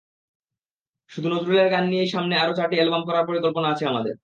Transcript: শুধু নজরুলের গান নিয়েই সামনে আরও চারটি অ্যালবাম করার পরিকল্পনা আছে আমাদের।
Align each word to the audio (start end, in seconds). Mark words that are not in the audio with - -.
শুধু 1.11 1.27
নজরুলের 1.33 1.67
গান 1.73 1.83
নিয়েই 1.87 2.11
সামনে 2.13 2.35
আরও 2.37 2.53
চারটি 2.57 2.75
অ্যালবাম 2.77 3.03
করার 3.07 3.27
পরিকল্পনা 3.29 3.67
আছে 3.71 3.83
আমাদের। 3.87 4.13